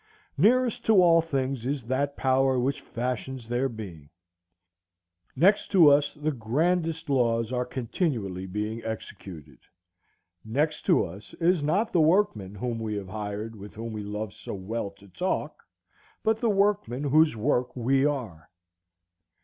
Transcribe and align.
Nearest 0.35 0.83
to 0.87 0.95
all 0.99 1.21
things 1.21 1.63
is 1.63 1.85
that 1.85 2.17
power 2.17 2.59
which 2.59 2.81
fashions 2.81 3.47
their 3.47 3.69
being. 3.69 4.09
Next 5.35 5.67
to 5.73 5.91
us 5.91 6.15
the 6.15 6.31
grandest 6.31 7.07
laws 7.07 7.53
are 7.53 7.65
continually 7.67 8.47
being 8.47 8.83
executed. 8.83 9.59
Next 10.43 10.87
to 10.87 11.05
us 11.05 11.35
is 11.35 11.61
not 11.61 11.93
the 11.93 12.01
workman 12.01 12.55
whom 12.55 12.79
we 12.79 12.95
have 12.95 13.09
hired, 13.09 13.55
with 13.55 13.75
whom 13.75 13.93
we 13.93 14.01
love 14.01 14.33
so 14.33 14.55
well 14.55 14.89
to 14.97 15.07
talk, 15.07 15.61
but 16.23 16.39
the 16.39 16.49
workman 16.49 17.03
whose 17.03 17.35
work 17.35 17.75
we 17.75 18.03
are. 18.03 18.49